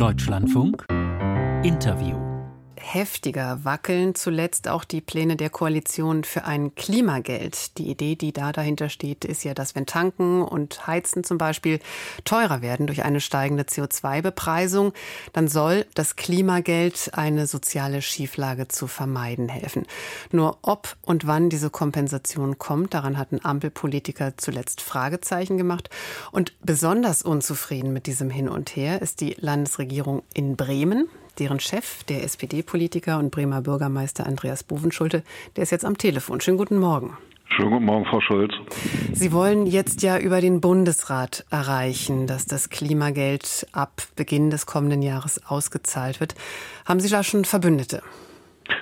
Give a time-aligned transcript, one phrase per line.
[0.00, 0.86] Deutschlandfunk.
[1.62, 2.29] Interview
[2.80, 7.78] heftiger wackeln zuletzt auch die Pläne der Koalition für ein Klimageld.
[7.78, 11.78] Die Idee, die da dahinter steht, ist ja, dass wenn Tanken und Heizen zum Beispiel
[12.24, 14.92] teurer werden durch eine steigende CO2-Bepreisung,
[15.32, 19.86] dann soll das Klimageld eine soziale Schieflage zu vermeiden helfen.
[20.32, 25.90] Nur ob und wann diese Kompensation kommt, daran hatten Ampelpolitiker zuletzt Fragezeichen gemacht.
[26.32, 31.08] Und besonders unzufrieden mit diesem Hin und Her ist die Landesregierung in Bremen
[31.38, 35.22] deren Chef, der SPD-Politiker und Bremer Bürgermeister Andreas Bovenschulte,
[35.56, 36.40] der ist jetzt am Telefon.
[36.40, 37.16] Schönen guten Morgen.
[37.56, 38.52] Schönen guten Morgen, Frau Schulz.
[39.12, 45.02] Sie wollen jetzt ja über den Bundesrat erreichen, dass das Klimageld ab Beginn des kommenden
[45.02, 46.34] Jahres ausgezahlt wird.
[46.86, 48.02] Haben Sie da schon Verbündete?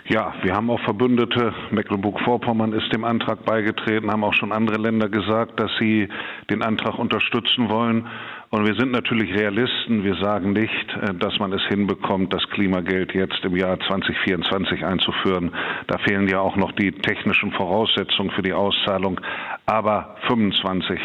[0.06, 1.54] Ja, wir haben auch Verbündete.
[1.70, 6.08] Mecklenburg-Vorpommern ist dem Antrag beigetreten, haben auch schon andere Länder gesagt, dass sie
[6.50, 8.06] den Antrag unterstützen wollen.
[8.50, 10.04] Und wir sind natürlich Realisten.
[10.04, 15.52] Wir sagen nicht, äh, dass man es hinbekommt, das Klimageld jetzt im Jahr 2024 einzuführen.
[15.86, 19.20] Da fehlen ja auch noch die technischen Voraussetzungen für die Auszahlung.
[19.66, 20.98] Aber 25,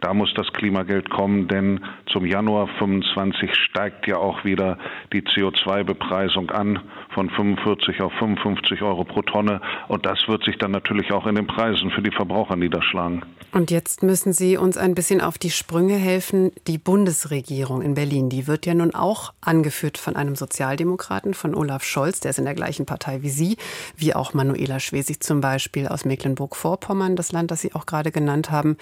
[0.00, 4.78] da muss das Klimageld kommen, denn zum Januar 25 steigt ja auch wieder
[5.12, 6.80] die CO2-Bepreisung an
[7.14, 9.60] von 45 auf 55 Euro pro Tonne.
[9.88, 13.22] Und das wird sich dann natürlich auch in den Preisen für die Verbraucher niederschlagen.
[13.52, 16.52] Und jetzt müssen Sie uns ein bisschen auf die Sprünge helfen.
[16.68, 21.82] Die Bundesregierung in Berlin, die wird ja nun auch angeführt von einem Sozialdemokraten, von Olaf
[21.82, 23.56] Scholz, der ist in der gleichen Partei wie Sie,
[23.96, 28.52] wie auch Manuela Schwesig zum Beispiel aus Mecklenburg-Vorpommern, das Land, das Sie auch gerade genannt
[28.52, 28.76] haben.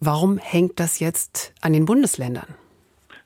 [0.00, 2.54] Warum hängt das jetzt an den Bundesländern?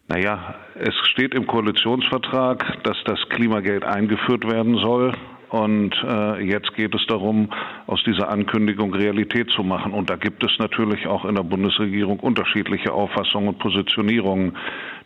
[0.09, 5.14] Naja, es steht im Koalitionsvertrag, dass das Klimageld eingeführt werden soll.
[5.51, 7.53] Und äh, jetzt geht es darum,
[7.87, 9.92] aus dieser Ankündigung Realität zu machen.
[9.92, 14.57] Und da gibt es natürlich auch in der Bundesregierung unterschiedliche Auffassungen und Positionierungen.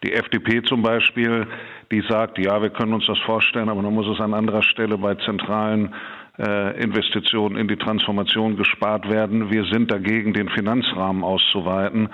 [0.04, 1.48] Die FDP zum Beispiel,
[1.90, 4.98] die sagt, ja, wir können uns das vorstellen, aber dann muss es an anderer Stelle
[4.98, 5.92] bei zentralen
[6.38, 9.50] äh, Investitionen in die Transformation gespart werden.
[9.50, 12.08] Wir sind dagegen, den Finanzrahmen auszuweiten.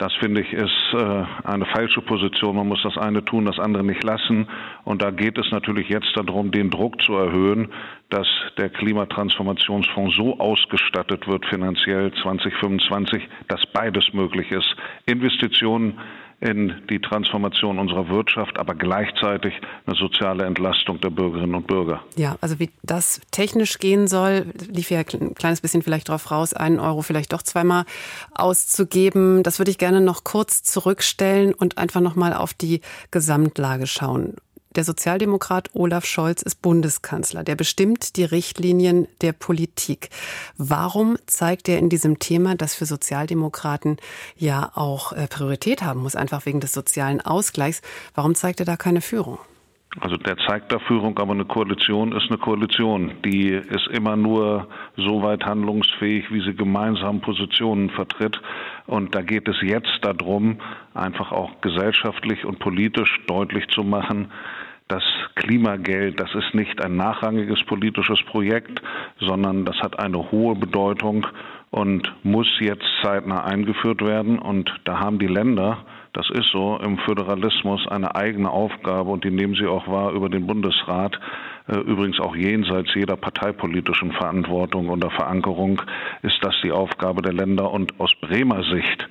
[0.00, 2.56] Das finde ich ist äh, eine falsche Position.
[2.56, 4.48] Man muss das eine tun, das andere nicht lassen.
[4.84, 7.68] Und da geht es natürlich jetzt darum, den Druck zu erhöhen,
[8.08, 8.26] dass
[8.56, 14.74] der Klimatransformationsfonds so ausgestattet wird finanziell 2025, dass beides möglich ist.
[15.04, 15.98] Investitionen
[16.40, 19.54] in die Transformation unserer Wirtschaft, aber gleichzeitig
[19.86, 22.02] eine soziale Entlastung der Bürgerinnen und Bürger.
[22.16, 26.54] Ja, also wie das technisch gehen soll, lief ja ein kleines bisschen vielleicht darauf raus,
[26.54, 27.84] einen Euro vielleicht doch zweimal
[28.34, 29.42] auszugeben.
[29.42, 32.80] Das würde ich gerne noch kurz zurückstellen und einfach nochmal auf die
[33.10, 34.36] Gesamtlage schauen.
[34.76, 37.42] Der Sozialdemokrat Olaf Scholz ist Bundeskanzler.
[37.42, 40.10] Der bestimmt die Richtlinien der Politik.
[40.58, 43.96] Warum zeigt er in diesem Thema, das für Sozialdemokraten
[44.36, 47.82] ja auch äh, Priorität haben muss, einfach wegen des sozialen Ausgleichs,
[48.14, 49.38] warum zeigt er da keine Führung?
[49.98, 53.10] Also der zeigt da Führung, aber eine Koalition ist eine Koalition.
[53.24, 58.40] Die ist immer nur so weit handlungsfähig, wie sie gemeinsam Positionen vertritt.
[58.86, 60.60] Und da geht es jetzt darum,
[60.94, 64.30] einfach auch gesellschaftlich und politisch deutlich zu machen,
[64.86, 65.04] das
[65.36, 68.82] Klimageld, das ist nicht ein nachrangiges politisches Projekt,
[69.20, 71.26] sondern das hat eine hohe Bedeutung
[71.70, 74.38] und muss jetzt zeitnah eingeführt werden.
[74.38, 79.30] Und da haben die Länder, das ist so, im Föderalismus eine eigene Aufgabe und die
[79.30, 81.18] nehmen sie auch wahr über den Bundesrat.
[81.68, 85.80] Äh, übrigens auch jenseits jeder parteipolitischen Verantwortung oder Verankerung
[86.22, 87.70] ist das die Aufgabe der Länder.
[87.70, 89.08] Und aus Bremer Sicht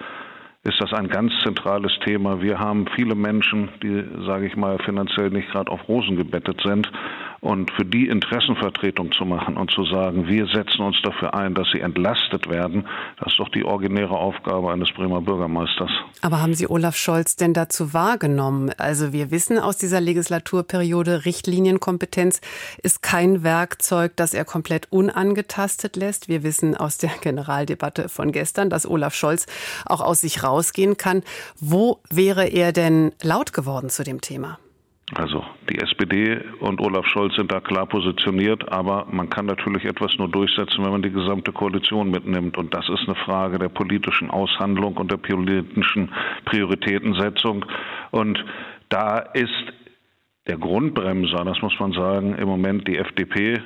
[0.63, 2.41] ist das ein ganz zentrales Thema.
[2.41, 6.91] Wir haben viele Menschen, die, sage ich mal, finanziell nicht gerade auf Rosen gebettet sind.
[7.41, 11.67] Und für die Interessenvertretung zu machen und zu sagen, wir setzen uns dafür ein, dass
[11.71, 12.85] sie entlastet werden,
[13.19, 15.89] das ist doch die originäre Aufgabe eines Bremer Bürgermeisters.
[16.21, 18.71] Aber haben Sie Olaf Scholz denn dazu wahrgenommen?
[18.77, 22.41] Also wir wissen aus dieser Legislaturperiode, Richtlinienkompetenz
[22.83, 26.27] ist kein Werkzeug, das er komplett unangetastet lässt.
[26.27, 29.45] Wir wissen aus der Generaldebatte von gestern, dass Olaf Scholz
[29.85, 31.23] auch aus sich rausgehen kann.
[31.59, 34.59] Wo wäre er denn laut geworden zu dem Thema?
[35.15, 40.15] Also die SPD und Olaf Scholz sind da klar positioniert, aber man kann natürlich etwas
[40.19, 42.57] nur durchsetzen, wenn man die gesamte Koalition mitnimmt.
[42.57, 46.11] Und das ist eine Frage der politischen Aushandlung und der politischen
[46.45, 47.65] Prioritätensetzung.
[48.11, 48.43] Und
[48.89, 49.73] da ist
[50.47, 53.61] der Grundbremser, das muss man sagen, im Moment die FDP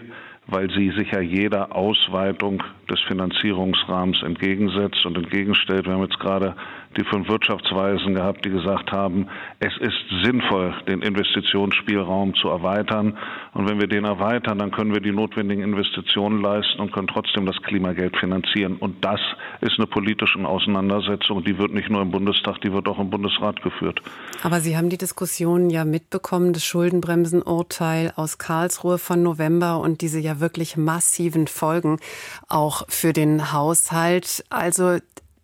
[0.48, 5.86] weil sie sich ja jeder Ausweitung des Finanzierungsrahmens entgegensetzt und entgegenstellt.
[5.86, 6.56] Wir haben jetzt gerade
[6.98, 9.28] die fünf Wirtschaftsweisen gehabt, die gesagt haben,
[9.60, 13.18] es ist sinnvoll, den Investitionsspielraum zu erweitern.
[13.54, 17.46] Und wenn wir den erweitern, dann können wir die notwendigen Investitionen leisten und können trotzdem
[17.46, 18.78] das Klimageld finanzieren.
[18.78, 19.20] Und das
[19.62, 21.44] ist eine politische Auseinandersetzung.
[21.44, 24.02] Die wird nicht nur im Bundestag, die wird auch im Bundesrat geführt.
[24.44, 30.20] Aber Sie haben die Diskussion ja mitbekommen, das Schuldenbremsenurteil aus Karlsruhe von November und diese
[30.20, 32.00] ja wirklich massiven Folgen
[32.48, 34.44] auch für den Haushalt.
[34.50, 34.98] Also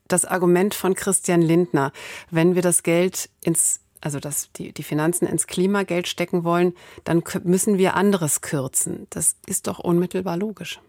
[0.07, 1.91] das Argument von Christian Lindner,
[2.31, 7.21] wenn wir das Geld ins also dass die, die Finanzen ins Klimageld stecken wollen, dann
[7.43, 9.07] müssen wir anderes kürzen.
[9.09, 10.79] Das ist doch unmittelbar logisch.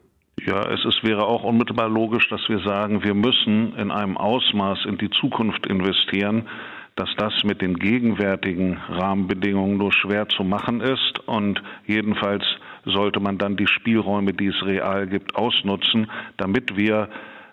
[0.46, 4.87] Ja, es ist, wäre auch unmittelbar logisch, dass wir sagen, wir müssen in einem Ausmaß
[4.87, 6.49] in die Zukunft investieren,
[6.96, 11.19] dass das mit den gegenwärtigen Rahmenbedingungen nur schwer zu machen ist.
[11.26, 12.44] Und jedenfalls
[12.85, 17.09] sollte man dann die Spielräume, die es real gibt, ausnutzen, damit wir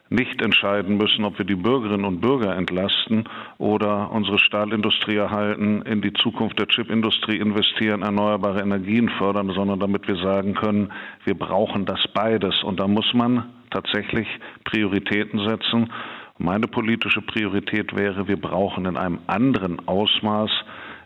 [0.09, 3.25] nicht entscheiden müssen, ob wir die Bürgerinnen und Bürger entlasten
[3.57, 10.07] oder unsere Stahlindustrie erhalten, in die Zukunft der Chipindustrie investieren, erneuerbare Energien fördern, sondern damit
[10.07, 10.93] wir sagen können,
[11.25, 12.63] wir brauchen das beides.
[12.63, 14.27] Und da muss man tatsächlich
[14.63, 15.91] Prioritäten setzen.
[16.37, 20.51] Meine politische Priorität wäre, wir brauchen in einem anderen Ausmaß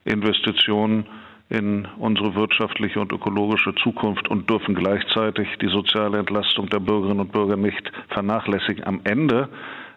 [0.03, 1.05] Investitionen
[1.51, 7.33] in unsere wirtschaftliche und ökologische Zukunft und dürfen gleichzeitig die soziale Entlastung der Bürgerinnen und
[7.33, 8.85] Bürger nicht vernachlässigen.
[8.87, 9.49] Am Ende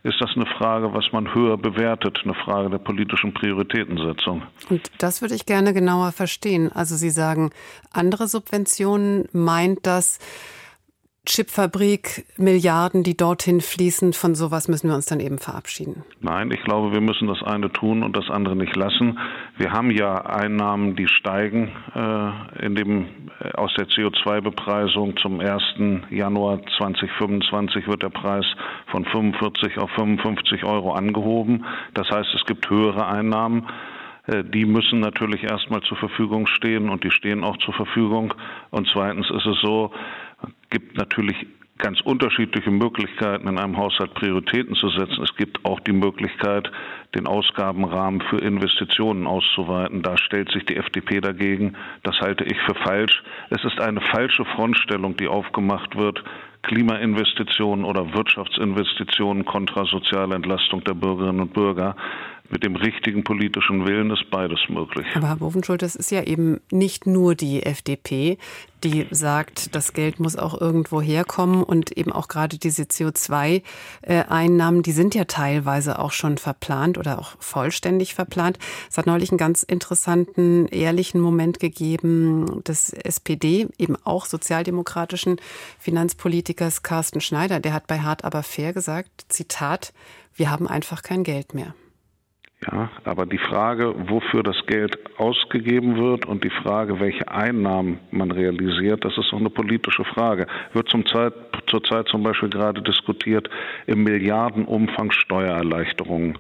[0.03, 4.43] ist das eine Frage, was man höher bewertet, eine Frage der politischen Prioritätensetzung.
[4.69, 6.73] Und das würde ich gerne genauer verstehen.
[6.73, 7.51] Also Sie sagen,
[7.93, 10.19] andere Subventionen meint das,
[11.27, 16.05] Chipfabrik, Milliarden, die dorthin fließen, von sowas müssen wir uns dann eben verabschieden?
[16.21, 19.19] Nein, ich glaube, wir müssen das eine tun und das andere nicht lassen.
[19.57, 23.07] Wir haben ja Einnahmen, die steigen äh, in dem,
[23.41, 25.17] äh, aus der CO2-Bepreisung.
[25.17, 25.63] Zum 1.
[26.11, 28.45] Januar 2025 wird der Preis
[28.91, 31.65] von 45 auf 55 Euro angehoben.
[31.95, 33.67] Das heißt, es gibt höhere Einnahmen
[34.27, 38.33] äh, die müssen natürlich erstmal zur Verfügung stehen und die stehen auch zur Verfügung.
[38.71, 39.91] Und zweitens ist es so,
[40.71, 41.37] gibt natürlich
[41.79, 45.23] ganz unterschiedliche Möglichkeiten, in einem Haushalt Prioritäten zu setzen.
[45.23, 46.71] Es gibt auch die Möglichkeit,
[47.15, 50.03] den Ausgabenrahmen für Investitionen auszuweiten.
[50.03, 51.77] Da stellt sich die FDP dagegen.
[52.03, 53.23] Das halte ich für falsch.
[53.51, 56.23] Es ist eine falsche Frontstellung, die aufgemacht wird.
[56.63, 61.95] Klimainvestitionen oder Wirtschaftsinvestitionen kontra soziale Entlastung der Bürgerinnen und Bürger
[62.51, 65.07] mit dem richtigen politischen Willen ist beides möglich.
[65.15, 68.39] Aber Herr Bovenschulte, das ist ja eben nicht nur die FDP,
[68.85, 74.93] die sagt, das Geld muss auch irgendwo herkommen und eben auch gerade diese CO2-Einnahmen, die
[74.93, 78.59] sind ja teilweise auch schon verplant oder auch vollständig verplant.
[78.91, 85.41] Es hat neulich einen ganz interessanten, ehrlichen Moment gegeben des SPD, eben auch sozialdemokratischen
[85.79, 87.59] Finanzpolitikers Carsten Schneider.
[87.59, 89.95] Der hat bei Hart aber fair gesagt, Zitat,
[90.35, 91.75] wir haben einfach kein Geld mehr.
[92.71, 98.31] Ja, aber die Frage, wofür das Geld ausgegeben wird und die Frage, welche Einnahmen man
[98.31, 100.47] realisiert, das ist auch eine politische Frage.
[100.73, 101.35] Wird zum Zeit,
[101.67, 103.51] zurzeit zum Beispiel gerade diskutiert,
[103.87, 106.39] im Milliardenumfang Steuererleichterungen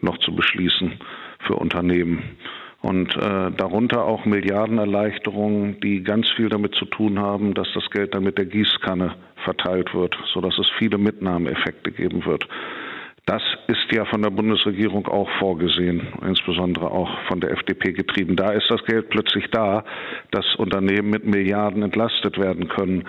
[0.00, 1.00] noch zu beschließen
[1.46, 2.36] für Unternehmen.
[2.82, 8.12] Und äh, darunter auch Milliardenerleichterungen, die ganz viel damit zu tun haben, dass das Geld
[8.12, 9.14] dann mit der Gießkanne
[9.44, 12.48] verteilt wird, sodass es viele Mitnahmeeffekte geben wird.
[13.24, 18.34] Das ist ja von der Bundesregierung auch vorgesehen, insbesondere auch von der FDP getrieben.
[18.34, 19.84] Da ist das Geld plötzlich da,
[20.32, 23.04] dass Unternehmen mit Milliarden entlastet werden können.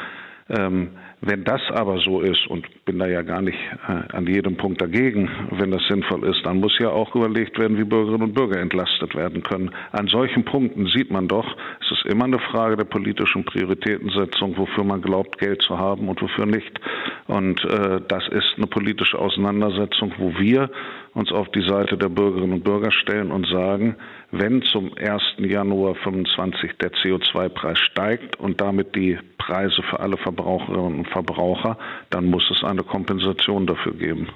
[0.50, 0.90] Ähm,
[1.22, 3.58] wenn das aber so ist, und bin da ja gar nicht
[3.88, 7.78] äh, an jedem Punkt dagegen, wenn das sinnvoll ist, dann muss ja auch überlegt werden,
[7.78, 9.72] wie Bürgerinnen und Bürger entlastet werden können.
[9.94, 11.46] An solchen Punkten sieht man doch,
[11.80, 16.22] es ist immer eine Frage der politischen Prioritätensetzung, wofür man glaubt, Geld zu haben und
[16.22, 16.80] wofür nicht.
[17.28, 20.70] Und äh, das ist eine politische Auseinandersetzung, wo wir
[21.14, 23.96] uns auf die Seite der Bürgerinnen und Bürger stellen und sagen,
[24.32, 25.22] wenn zum 1.
[25.38, 31.78] Januar 25 der CO2-Preis steigt und damit die Preise für alle Verbraucherinnen und Verbraucher,
[32.10, 34.30] dann muss es eine Kompensation dafür geben.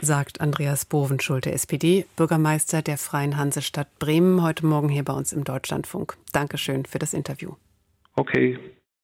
[0.00, 5.44] Sagt Andreas Bovenschulte, SPD, Bürgermeister der Freien Hansestadt Bremen, heute Morgen hier bei uns im
[5.44, 6.16] Deutschlandfunk.
[6.32, 7.52] Dankeschön für das Interview.
[8.16, 8.58] Okay.